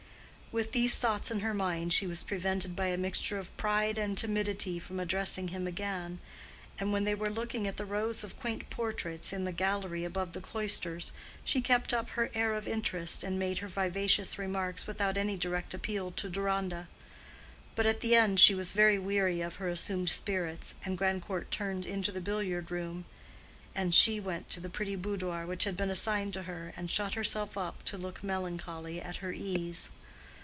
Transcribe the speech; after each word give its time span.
With 0.53 0.73
these 0.73 0.97
thoughts 0.97 1.31
in 1.31 1.39
her 1.39 1.53
mind 1.53 1.93
she 1.93 2.05
was 2.05 2.23
prevented 2.25 2.75
by 2.75 2.87
a 2.87 2.97
mixture 2.97 3.37
of 3.37 3.55
pride 3.55 3.97
and 3.97 4.17
timidity 4.17 4.79
from 4.79 4.99
addressing 4.99 5.47
him 5.47 5.65
again, 5.65 6.19
and 6.77 6.91
when 6.91 7.05
they 7.05 7.15
were 7.15 7.29
looking 7.29 7.69
at 7.69 7.77
the 7.77 7.85
rows 7.85 8.21
of 8.21 8.37
quaint 8.37 8.69
portraits 8.69 9.31
in 9.31 9.45
the 9.45 9.53
gallery 9.53 10.03
above 10.03 10.33
the 10.33 10.41
cloisters, 10.41 11.13
she 11.45 11.61
kept 11.61 11.93
up 11.93 12.09
her 12.09 12.29
air 12.33 12.53
of 12.53 12.67
interest 12.67 13.23
and 13.23 13.39
made 13.39 13.59
her 13.59 13.69
vivacious 13.69 14.37
remarks 14.37 14.85
without 14.85 15.15
any 15.15 15.37
direct 15.37 15.73
appeal 15.73 16.11
to 16.11 16.29
Deronda. 16.29 16.89
But 17.73 17.85
at 17.85 18.01
the 18.01 18.13
end 18.15 18.37
she 18.41 18.53
was 18.53 18.73
very 18.73 18.99
weary 18.99 19.39
of 19.39 19.55
her 19.55 19.69
assumed 19.69 20.09
spirits, 20.09 20.75
and 20.83 20.95
as 20.95 20.97
Grandcourt 20.97 21.49
turned 21.49 21.85
into 21.85 22.11
the 22.11 22.19
billiard 22.19 22.69
room, 22.69 23.05
she 23.91 24.19
went 24.19 24.49
to 24.49 24.59
the 24.59 24.69
pretty 24.69 24.97
boudoir 24.97 25.45
which 25.45 25.63
had 25.63 25.77
been 25.77 25.89
assigned 25.89 26.33
to 26.33 26.43
her, 26.43 26.73
and 26.75 26.91
shut 26.91 27.13
herself 27.13 27.57
up 27.57 27.83
to 27.85 27.97
look 27.97 28.21
melancholy 28.21 29.01
at 29.01 29.15
her 29.23 29.31
ease. 29.31 29.89